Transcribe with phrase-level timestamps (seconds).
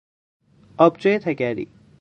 [0.77, 1.67] آبجوی تگری